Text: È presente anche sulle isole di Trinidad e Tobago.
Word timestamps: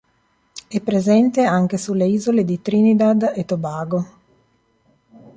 È 0.67 0.81
presente 0.81 1.43
anche 1.43 1.77
sulle 1.77 2.07
isole 2.07 2.43
di 2.43 2.59
Trinidad 2.59 3.33
e 3.35 3.45
Tobago. 3.45 4.07